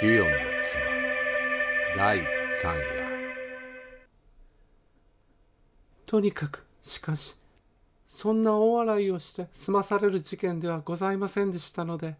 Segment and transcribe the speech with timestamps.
[0.00, 0.82] ディオンの妻。
[1.96, 2.24] 第3
[2.74, 3.04] 夜。
[6.04, 7.36] とにかくしかし
[8.04, 12.16] そんな大笑いをして済まされる事件ではございませんでしたので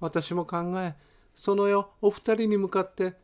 [0.00, 0.94] 私も考え
[1.36, 3.14] その夜お二人に向かって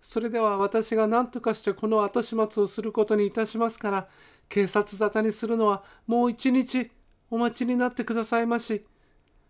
[0.00, 4.08] それでは私が何とかしてこの後始末をすることにいたしますから
[4.48, 6.90] 警察沙汰にするのはもう一日
[7.30, 8.84] お待ちになってくださいまし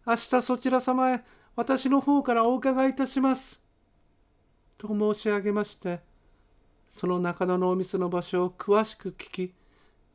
[0.07, 1.25] 明日そちら様へ
[1.57, 3.67] 私の方からお伺いいたします。
[4.79, 6.01] と申し上げまして
[6.89, 9.55] その中野のお店の場所を詳しく聞き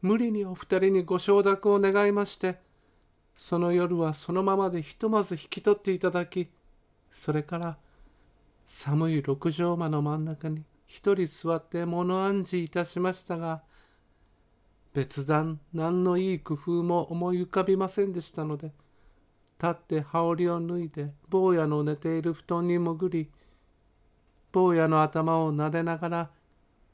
[0.01, 2.59] 無理にお二人にご承諾を願いまして
[3.35, 6.49] その夜はそのままでひとまず引き取っていただき
[7.11, 7.77] それから
[8.67, 13.61] 寒い六畳間の真ん中に一人座って物暗示いたしましたが
[14.93, 18.71] 別段何のいい工夫も思い浮かびませんでしたので
[19.61, 23.29] 立って羽織を脱いで坊やの寝ている布団に潜り
[24.51, 26.29] 坊やの頭を撫でながら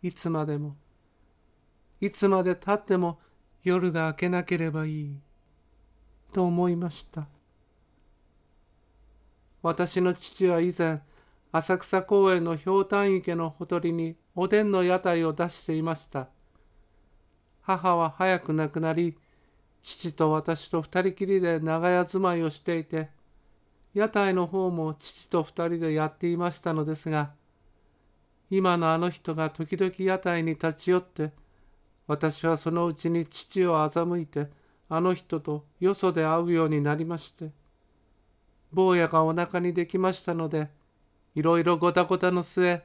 [0.02, 0.76] いつまでも
[2.02, 3.20] いつまでたっても
[3.64, 5.20] 夜が明けなければいい
[6.34, 7.28] と思いました。
[9.64, 11.02] 私の父は以前
[11.52, 16.28] 浅草公園のひょうたん池のほとりにおでんの屋台を出していました。
[17.62, 19.18] 母は早く亡くなり
[19.82, 23.10] 父と私と二人きりで長屋住まいをしていて
[23.94, 27.32] 屋台の方も父と二人でやっていましたのですが
[28.50, 31.32] 今のあの人が時々屋台に立ち寄って
[32.08, 34.48] 私はそのうちに父を欺いて
[34.90, 37.52] あの人とよそで会うようになりまして
[38.72, 40.70] 坊やがお腹にできましたので
[41.36, 42.82] いろいろごたごたの末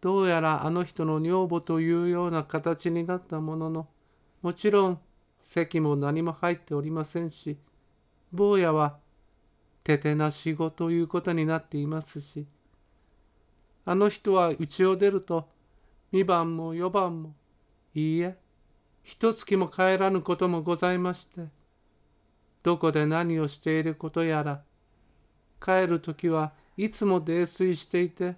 [0.00, 3.88] どうやらあの人の女房というような形になったものの
[4.42, 5.00] もちろん
[5.48, 7.56] 席も何も入っておりませんし
[8.32, 8.98] 坊やは
[9.82, 12.46] ててなしごということになっていますし
[13.86, 15.48] あの人は家を出ると
[16.12, 17.34] 2番も4番も
[17.94, 18.36] いいえ
[19.02, 21.46] 一月も帰らぬこともございまして
[22.62, 24.60] どこで何をしていることやら
[25.64, 28.36] 帰る時はいつも泥酔していて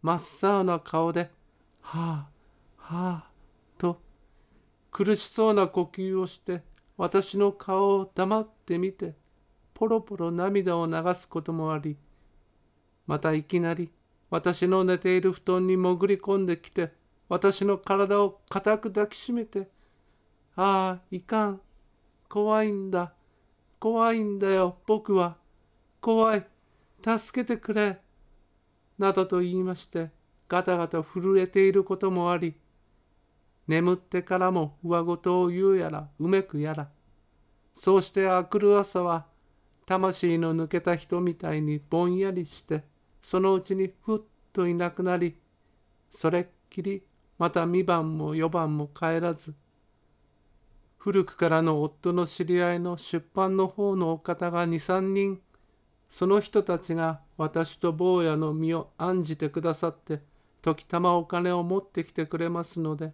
[0.00, 0.14] 真
[0.48, 1.30] っ青な顔で
[1.82, 2.28] 「はあ
[2.78, 3.28] はあ」
[4.92, 6.62] 苦しそうな呼吸をして
[6.98, 9.14] 私の顔を黙って見て
[9.74, 11.96] ポロポロ涙を流すこともあり
[13.06, 13.90] またいきなり
[14.30, 16.92] 私の寝ている布団に潜り込んできて
[17.28, 19.70] 私の体を固く抱きしめて
[20.56, 21.60] 「ああいかん
[22.28, 23.14] 怖いんだ
[23.80, 25.38] 怖いんだよ僕は
[26.02, 26.46] 怖い
[27.02, 27.98] 助けてくれ」
[28.98, 30.10] などと言いまして
[30.48, 32.54] ガタガタ震えていることもあり
[33.66, 36.90] 眠ってからも上事を言うやらうめくやら。
[37.74, 39.26] そうしてあくる朝は
[39.86, 42.84] 魂の抜けた人みたいにぼんやりして
[43.22, 44.20] そのうちにふっ
[44.52, 45.36] といなくなり
[46.10, 47.02] それっきり
[47.38, 49.54] また2番も4番も帰らず
[50.98, 55.40] 古くからの夫の知り合いの出版の方のお方が23人
[56.08, 60.20] その人たちが私と坊やの身を案じてくださって
[60.60, 63.12] 時たまお金を持ってきてくれますので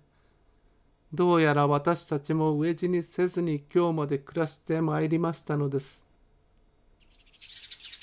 [1.12, 6.08] どうやら私たちも飢え死にせずに今日まで暮らしてまいりましたのです。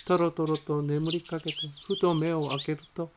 [0.06, 1.56] とろとろと眠りかけて
[1.88, 3.10] ふと目を開けると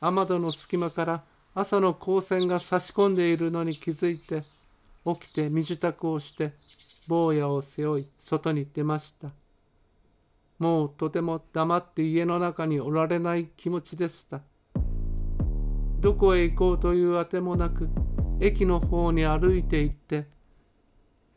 [0.00, 1.22] 雨戸の隙間から
[1.54, 4.40] 朝の光線が差し込んでいるのに気づいて
[5.04, 6.52] 起きて身支度をして
[7.08, 9.32] 坊やを背負い外に出ました
[10.58, 14.40] もうとても黙って家の中におられない気持ちでした
[16.00, 17.90] どこへ行こうというあてもなく
[18.42, 20.26] 駅の方に歩いて行って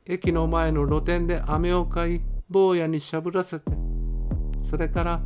[0.07, 3.71] 駅の前の露店で飴を買い坊やにしゃぶらせて
[4.59, 5.21] それから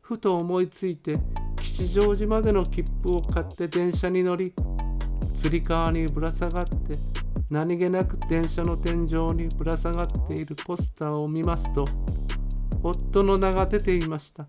[0.00, 1.14] ふと思いついて
[1.56, 4.54] 吉祥寺までの切符を買って電車に乗り
[5.36, 6.94] つり革にぶら下がって
[7.50, 11.84] 何気なく電車の天井にぶら下がっているポスターを見ますと
[12.84, 14.46] 夫の名が出ていました。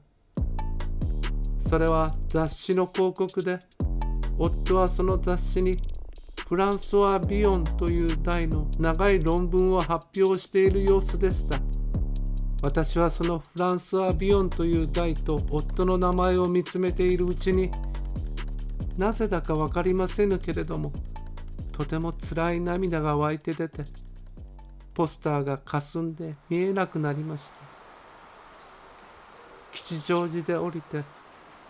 [1.59, 3.57] それは雑誌の広告で
[4.37, 5.75] 夫はその雑誌に
[6.51, 11.61] フランソワ・ビヨンという題の長い論文を発表している様子でした。
[12.61, 17.71] 私はそのフランソワ・ビヨンという題と夫の名前を見つめているうちに
[18.97, 20.91] なぜだか分かりませぬけれども
[21.71, 23.85] とてもつらい涙が湧いて出て
[24.93, 27.55] ポスターがかすんで見えなくなりました。
[29.71, 31.20] 吉祥寺で降りて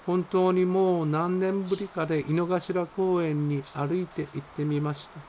[0.05, 5.19] 本当にもう何年ぶりかで井の頭公園に歩いて行ってみました。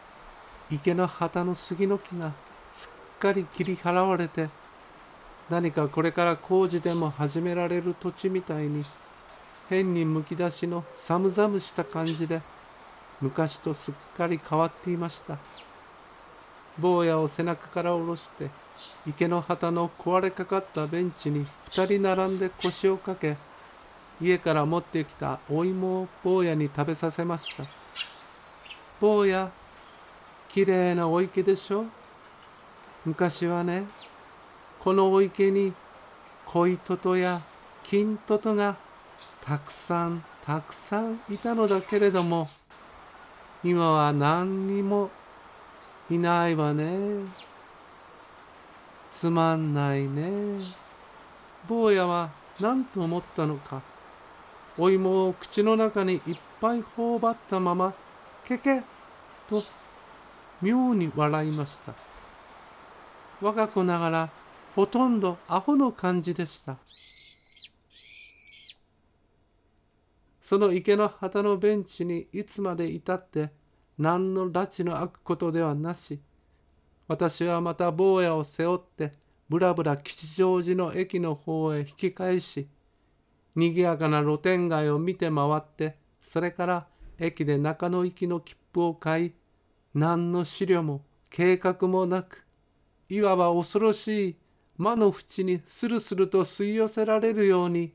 [0.71, 2.33] 池の旗の杉の木が
[2.71, 4.49] すっかり切り払われて
[5.51, 8.85] 何かこれから工事でも始められる土地みたいに
[9.69, 12.41] 変にむき出しの寒々した感じで
[13.21, 15.37] 昔とすっかり変わっていました。
[16.79, 18.49] 坊やを背中から下ろして
[19.07, 23.37] 池の旗の壊れかかったベンチに二人並んで腰をかけ
[24.23, 27.65] 家から持ってきたお芋を坊やに食べさせました。
[29.01, 29.51] 坊や
[30.49, 31.87] きれいなお池でしょ？
[33.05, 33.85] 昔はね
[34.79, 35.73] このお池に
[36.47, 37.43] 恋トトや
[37.83, 38.77] 金トトが
[39.41, 42.49] たくさんたくさんいたのだけれども
[43.65, 45.11] 今は何にも
[46.09, 47.25] いないわね。
[49.11, 50.31] つまんないね。
[51.69, 52.31] 坊やは
[52.61, 53.83] 何と思ったのか？
[54.79, 56.21] お芋を口の中にいっ
[56.61, 57.93] ぱい頬張ったまま
[58.45, 58.83] けけ
[59.49, 59.63] と
[60.63, 61.95] 妙に笑いました。
[63.41, 64.31] 我が子ながら
[64.75, 66.77] ほとんどアホの感じでした。
[70.43, 73.51] その池の旗のベンチにいつまでいたって
[73.99, 76.21] 何の拉致の開くことではなし
[77.09, 79.13] 私はまた坊やを背負って
[79.49, 82.69] ぶらぶら吉祥寺の駅の方へ引き返し
[83.55, 86.87] にぎやかな露天街を見て回ってそれから
[87.19, 89.33] 駅で中野行きの切符を買い
[89.95, 92.47] 何の資料も計画もなく
[93.09, 94.37] いわば恐ろしい
[94.79, 97.93] 魔の淵にスルスルと吸い寄せられるように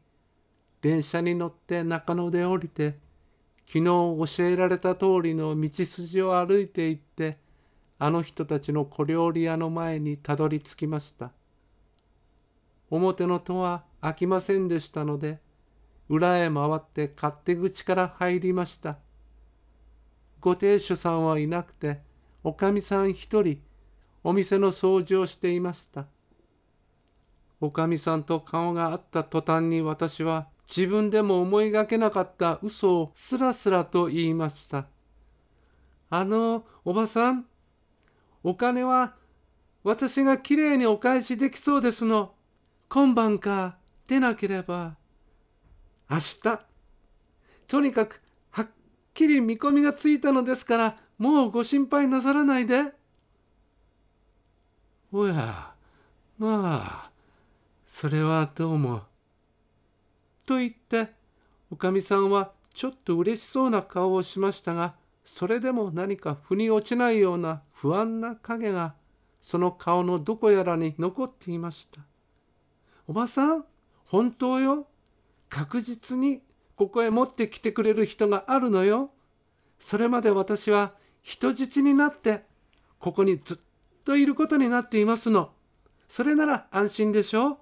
[0.81, 2.95] 電車に乗って中野で降りて
[3.65, 7.37] 昨日教えられた通りの道筋を歩いて行って
[7.99, 11.31] あの人たちの小料理屋の前にたどり着きました。
[12.89, 15.39] 表の戸は開きませんでしたので
[16.09, 18.97] 裏へ回って勝手口から入りました。
[20.39, 21.99] ご亭主さんはいなくて
[22.43, 23.61] おかみさん一人
[24.23, 26.05] お店の掃除をしていました。
[27.59, 34.85] おかみさんと顔があった途端に私は自分でも思いがけなかった嘘をすらすらと言いました。
[36.09, 37.45] あのおばさん
[38.43, 39.15] お金は
[39.83, 42.33] 私がきれいにお返しできそうですの。
[42.89, 43.77] 今晩か
[44.07, 44.95] 出なければ。
[46.09, 46.59] 明日
[47.67, 48.21] とにかく
[48.51, 48.67] はっ
[49.13, 52.83] きり見込みがついたのですからもうご心配なさらないで
[55.11, 55.73] おや
[56.37, 57.11] まあ
[57.87, 59.01] それはどうも。
[60.45, 61.09] と言って
[61.71, 64.93] おかみさんはちょっと嬉しそうな顔をしましたが
[65.25, 68.93] それでも何か腑に落ちないような不安な影が
[69.41, 72.01] その顔のどこやらに残っていました。
[73.07, 73.65] おばさん
[74.05, 74.87] 本当よ
[75.49, 76.41] 確実に
[76.75, 79.11] ここへ持ってきてくれる人があるのよ。
[79.79, 82.43] それまで私は人質になって
[82.99, 83.57] ここにずっ
[84.05, 85.51] といることになっていますの。
[86.07, 87.59] それなら安心でしょ。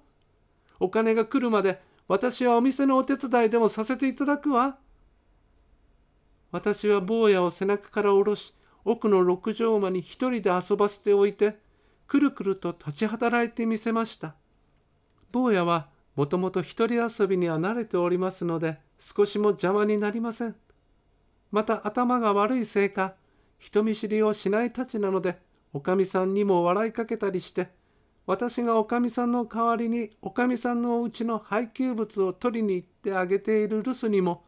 [0.78, 4.78] お金が来るまで私はお店のお手伝いでもさせていただくわ。
[6.52, 8.54] 私は坊やを背中から下ろし、
[8.84, 11.58] 奥の六畳間に一人で遊ばせておいて、
[12.06, 14.36] くるくると立ち働いてみせました。
[15.32, 20.56] 坊やはもともと一人遊びには慣れておりますので、少しも邪魔になりません。
[21.52, 23.14] また頭が悪いせいか、
[23.58, 25.38] 人見知りをしないたちなので、
[25.72, 27.68] おかみさんにも笑いかけたりして、
[28.26, 34.44] 私がおかみさんの代わりにおかみさんのお家の配給物を取りに行ってあげている留守にも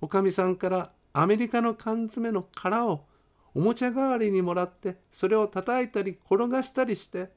[0.00, 3.06] おかみさんからアメリカの缶詰の殻を
[3.52, 7.32] おもちゃ代わりにもらってそれを叩いたり転がしたりして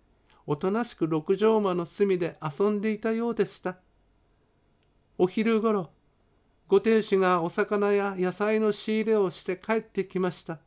[0.46, 3.78] おとなしく六畳間の隅で遊んでいたようでした。
[5.18, 5.90] お昼ごろ
[6.68, 10.60] ご亭主がお魚や野菜の仕入れをして帰ってきました。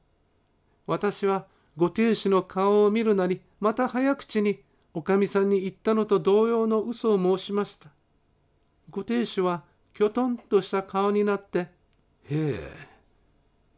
[0.86, 4.60] 私はご亭主の顔を見るなりまた早口に
[4.94, 7.90] おかみさんに言ったのと同様の嘘を申しました。
[8.88, 11.68] ご亭主はきょとんとした顔になって、へ
[12.30, 12.54] え、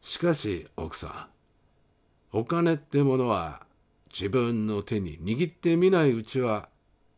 [0.01, 1.29] しかし奥さ
[2.33, 3.63] ん、お金ってものは
[4.19, 6.71] 自分の手に握ってみないうちは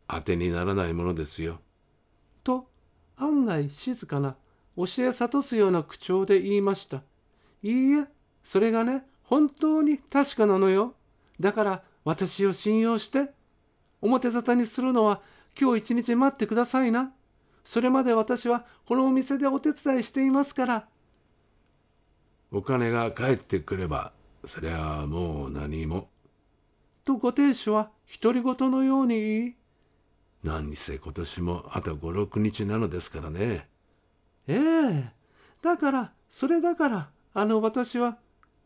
[0.07, 1.59] 当てにならないものですよ。
[2.45, 2.69] と
[3.17, 4.37] 案外静かな
[4.77, 7.03] 教え諭すような口調で言いました。
[7.63, 8.07] いいえ、
[8.45, 10.95] それがね、本当に確かなのよ。
[11.41, 13.31] だから私を信用して。
[14.03, 15.23] 表沙汰にするのは
[15.59, 17.15] 今日一日待ってくださいな。
[17.65, 20.89] それまで私はこのお店でお手伝いしていますから。
[22.53, 24.13] お金が返ってくれば、
[24.45, 26.11] そりゃもう何も。
[27.11, 27.91] とご亭主は
[28.23, 29.57] 独り言のように。
[30.45, 33.69] 何せ今年もあと五六日なのですからね。
[34.47, 35.13] ええ
[35.61, 38.19] だから、それだから、あの私は、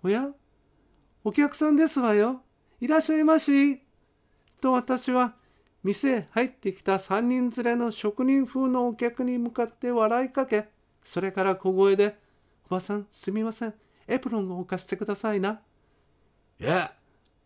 [0.02, 0.28] おや
[1.24, 2.42] お客さんですわよ。
[2.80, 3.80] いらっしゃいまし。
[4.60, 5.34] と私は
[5.82, 10.68] 店へ入ってきた三人連れの職人風のお客に向かって笑いかけ
[11.02, 12.18] それから小声で、
[12.66, 13.74] おばさん、すみません。
[14.06, 15.62] エプロンを貸してくださいな。
[16.60, 16.92] いや、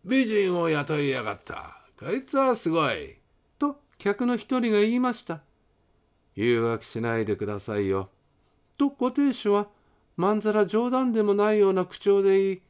[0.09, 1.77] 美人を雇いやがった。
[1.99, 3.17] こいつはすごい。
[3.59, 5.41] と客の一人が言いました。
[6.33, 8.09] 誘惑しないでくださいよ。
[8.75, 9.67] とご亭主は
[10.17, 12.61] まんざら冗談でもないような口調で言い、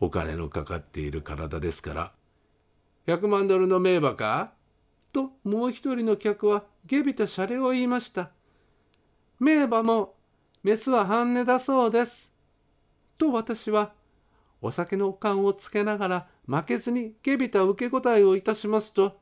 [0.00, 2.12] お金のかかっている体ですから。
[3.06, 4.52] 100万ドルの名馬か？
[5.12, 8.30] ともう一人の客は下びたシャレを言いました。
[9.38, 10.14] 名馬も
[10.64, 12.32] メスは半値だそうです。
[13.18, 13.92] と私は
[14.66, 19.16] お酒の缶をつけながら負けずに下びた受け答えをいたしますと、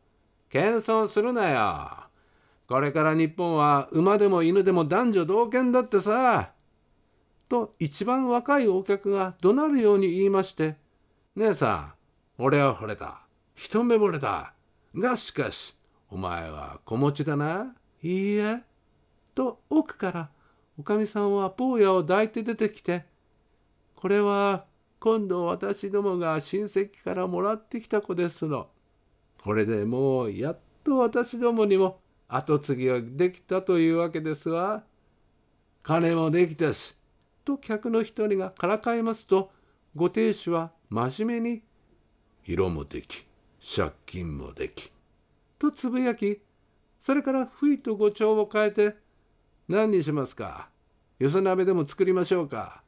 [0.48, 2.04] 謙遜するなよ。
[2.66, 6.52] これから日本は馬でも犬でも男女同権だってさ。
[7.46, 10.76] と一番若いお客が怒鳴るように言いまして、
[11.36, 11.94] 姉さ
[12.38, 13.26] ん、俺は惚れた。
[13.54, 14.54] 一目惚れた。
[14.96, 15.76] がしかし、
[16.08, 17.74] お前は子持ちだな。
[18.02, 18.62] いいえ。
[19.34, 20.30] と奥から
[20.78, 23.04] おかみさんは坊やを抱いて出てきて、
[23.94, 24.64] これは
[25.04, 28.70] 今度私どもが親戚からもらってきた子ですの。
[29.42, 34.82] これでもうやっと私どもにも跡継ぎができたというわけですわ。
[35.82, 36.96] 金もできたし。
[37.44, 39.50] と客の一人がからかいますと、
[39.94, 41.62] ご亭主は真面目に、
[42.46, 43.26] 色もでき、
[43.76, 44.90] 借金もでき。
[45.58, 46.40] とつぶやき、
[46.99, 48.96] それからふいと語調を変えて、
[49.68, 50.70] 何にしますか？
[51.18, 52.82] よそ鍋でも作りましょうか？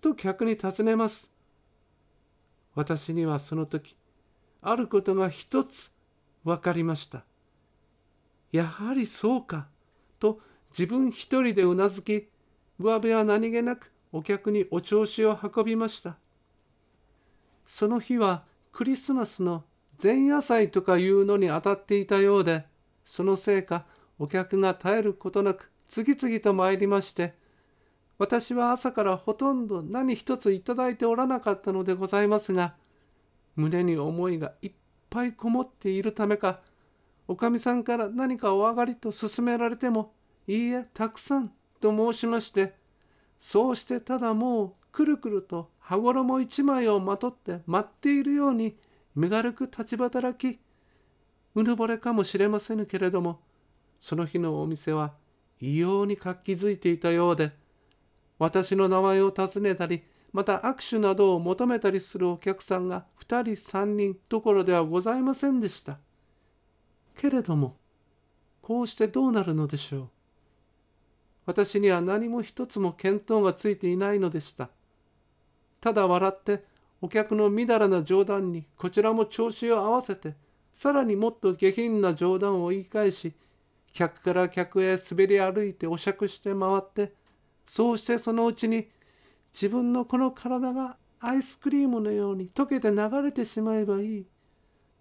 [0.00, 1.30] と客に尋ねます。
[2.78, 3.96] 私にはその時、
[4.62, 5.90] あることが一つ
[6.44, 7.24] 分かりました。
[8.52, 9.66] やはりそうか、
[10.20, 10.38] と
[10.70, 12.28] 自分一人でうなずき、
[12.78, 16.18] 上辺は何気なくお客にお調子を運びました。
[17.66, 19.64] その日はクリスマスの
[20.00, 22.64] 前夜祭とかいうのに当たっていたようで、
[23.04, 23.86] そのせいか
[24.20, 27.34] お客が絶えることなく次々と参りまして、
[28.18, 32.74] 私は朝からほとんど何一ついただいておらなかったのでございますが、
[33.54, 34.72] 胸に思いがいっ
[35.08, 36.60] ぱいこもっているためか、
[37.28, 40.12] おかみさんから何かお上がりと勧められても、
[40.48, 42.74] いいえ、たくさんと申しまして、
[43.38, 48.76] そうしてただもうくるくると羽衣一枚をまとって待っているように
[49.14, 50.58] 身軽く立ち働き、
[51.54, 53.40] うぬぼれかもしれませぬけれども、
[54.00, 55.14] その日のお店は
[55.60, 57.52] 異様に活気づいていたようで、
[58.38, 60.02] 私の名前を尋ねたり、
[60.32, 65.98] また握手などを求めたりするお客さんが2人3人どころではございませんでした。
[67.16, 67.76] けれども、
[68.62, 70.08] こうしてどうなるのでしょう。
[71.46, 74.68] 私には何も一つも見当がついていないのでした。
[75.80, 76.64] ただ笑って
[77.00, 80.34] お客のみだらな冗談にこちらも調子を合わせて
[80.72, 83.32] さらにもっと下品な冗談を言い返し
[83.92, 87.12] 客から客へ滑り歩いてお酌して回って
[87.68, 88.88] そうしてそのうちに
[89.52, 94.26] 自分のこの体がアイスクリームのように溶けて流れてしまえばいい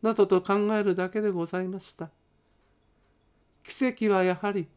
[0.01, 2.09] などと考えるだけでございました。
[3.63, 4.67] 奇跡はやはり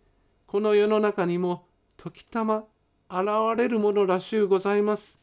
[0.47, 1.67] この世の中にも
[1.97, 2.65] 時たま
[3.11, 5.21] 現れるものらしゅうございます。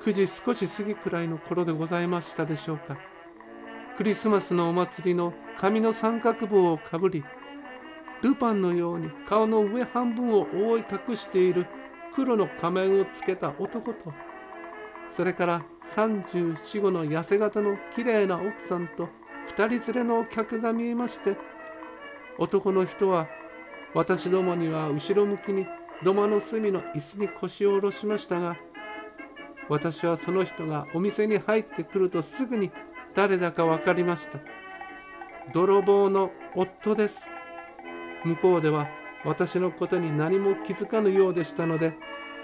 [0.00, 3.15] 9時少し過ぎくらいの頃でございましたでしょうか。
[3.96, 7.24] クリスマスのお祭りの紙の三角帽をかぶり、
[8.22, 11.66] ルパンのように顔の上半分を覆い隠している
[12.14, 14.12] 黒の仮面をつけた男と
[15.10, 19.08] それから34、5の痩せ型のきれいな奥さんと
[19.54, 21.36] 2人連れの客が見えまして
[22.38, 23.28] 男の人は
[23.94, 25.66] 私どもには後ろ向きに
[26.02, 28.56] 土間の隅の椅子に腰を下ろしましたが
[29.68, 32.70] 私はその人がお店に入ってくるとすぐに
[33.16, 34.38] 誰だか分かりました。
[35.54, 37.30] 泥棒の夫です。
[38.24, 38.88] 向こうでは
[39.24, 41.94] 私のことに何も気づかぬようでしたので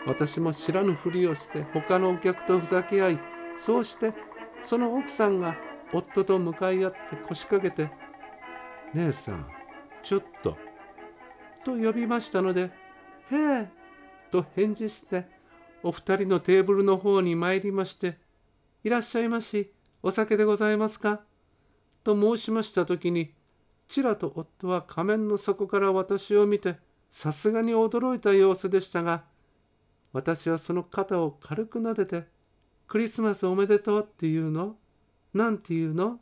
[0.06, 3.20] 私も知らぬふりをして他のお客とふざけ合い
[3.56, 4.14] そうして
[4.62, 5.56] その奥さんが
[5.92, 7.90] 夫と向かい合って腰掛けて
[8.94, 9.46] 「姉さん
[10.02, 10.56] ちょっと」
[11.64, 12.70] と呼びましたので
[13.30, 13.68] 「へえ」
[14.30, 15.26] と返事して
[15.82, 18.16] お二人のテーブルの方に参りまして
[18.84, 19.72] 「いらっしゃいまし。
[20.02, 21.22] お酒でございますか?」
[22.04, 23.34] と申しました時に
[23.88, 26.78] ちらと夫は仮面の底から私を見て
[27.10, 29.24] さすがに驚いた様子でしたが
[30.12, 32.26] 私はその肩を軽く撫でて
[32.86, 34.76] クリスマスおめでとうって言うの？
[35.32, 36.20] なんて言うの？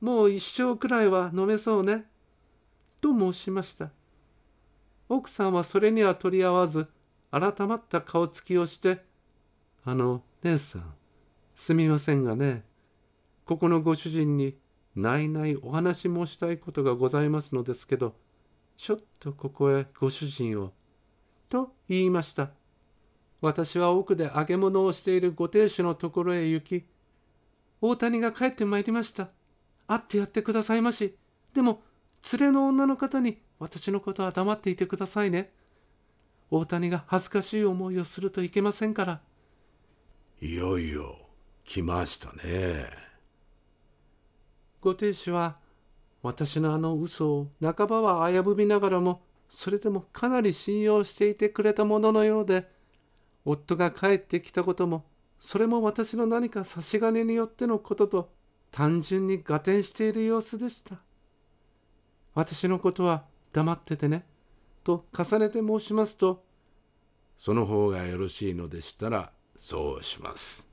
[0.00, 2.06] もう一生くらいは飲めそうね？
[3.00, 3.90] と申しました。
[5.08, 6.86] 奥さんはそれには取り合わず
[7.30, 9.04] 改まった顔つきをして
[9.84, 10.94] あの姉さん
[11.54, 12.64] すみませんがね。
[13.46, 14.58] ここのご主人に
[14.94, 18.14] ないないお話申したいことがございますのですけど
[18.76, 20.72] ちょっとここへご主人を。
[21.48, 22.50] と言いました。
[23.40, 26.86] 私は奥で揚げ物をしているご亭主のところへ行き、
[27.80, 29.30] 大谷が帰ってまいりました。
[29.86, 31.16] 会ってやってくださいまし。
[31.54, 31.82] でも、
[32.32, 35.52] 連れの女の方に私のことは黙っていてくださいね。
[36.50, 39.20] 大谷が恥ずかしい思いをするといけませんから。
[40.40, 41.16] いよいよ
[41.64, 43.05] 来ましたね。
[44.86, 45.56] ご亭主は
[46.22, 52.68] 私のあの嘘を半ばは危ぶみながらもそれでもかなり信用していてくれたもののようで
[53.44, 55.04] 夫が帰ってきたことも
[55.40, 58.30] それも私の何か差し金によってのことと
[58.70, 60.98] 単純に合点している様子でした。
[62.34, 64.24] 私のことは黙っててね
[64.84, 66.44] と重ねて申しますと
[67.36, 70.68] その方がよろしいのでしたらそうします。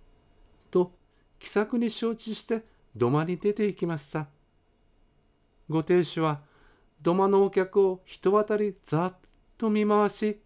[0.70, 0.92] と
[1.40, 4.28] 気さくに承知して土間に出て行きました。
[5.70, 6.42] ご亭主は
[7.02, 9.16] 土間のお客を人渡りざっ
[9.58, 10.42] と見回し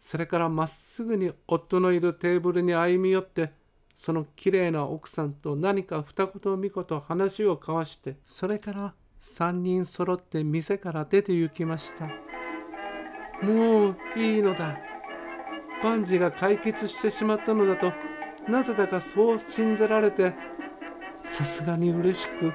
[0.00, 3.52] それからまっすぐに夫のいるテーブルに歩み寄って
[3.94, 12.06] そのきれいな奥さんと何か二言三言話を交わしてそれから三人揃って店から出て行きました。
[13.44, 14.78] もういいのだ。
[15.82, 17.92] 万事が解決してしまったのだと
[18.48, 20.34] なぜだかそう信じられて
[21.28, 22.52] さすがに嬉しく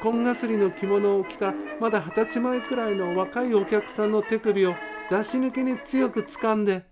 [0.00, 4.74] 紺がすりの着物を着たまだ二十歳前くらいの若いお客さんの手首を
[5.10, 6.86] 出し抜けに強く掴んで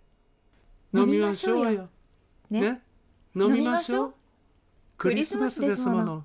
[0.93, 1.89] 飲みましょうよ。
[2.51, 2.83] ね？
[3.35, 4.15] 飲みましょう？
[4.99, 6.25] クリスマスですもの。